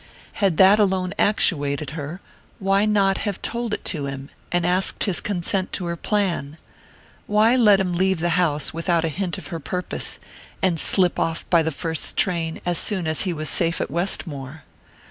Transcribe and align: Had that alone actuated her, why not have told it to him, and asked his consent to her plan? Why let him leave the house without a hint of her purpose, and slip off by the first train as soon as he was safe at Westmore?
Had 0.41 0.57
that 0.57 0.79
alone 0.79 1.13
actuated 1.19 1.91
her, 1.91 2.21
why 2.57 2.85
not 2.85 3.19
have 3.19 3.39
told 3.43 3.71
it 3.75 3.85
to 3.85 4.07
him, 4.07 4.31
and 4.51 4.65
asked 4.65 5.03
his 5.03 5.21
consent 5.21 5.71
to 5.73 5.85
her 5.85 5.95
plan? 5.95 6.57
Why 7.27 7.55
let 7.55 7.79
him 7.79 7.93
leave 7.93 8.19
the 8.19 8.29
house 8.31 8.73
without 8.73 9.05
a 9.05 9.09
hint 9.09 9.37
of 9.37 9.49
her 9.49 9.59
purpose, 9.59 10.19
and 10.59 10.79
slip 10.79 11.19
off 11.19 11.47
by 11.51 11.61
the 11.61 11.69
first 11.69 12.17
train 12.17 12.59
as 12.65 12.79
soon 12.79 13.05
as 13.05 13.21
he 13.29 13.31
was 13.31 13.47
safe 13.47 13.79
at 13.79 13.91
Westmore? 13.91 14.63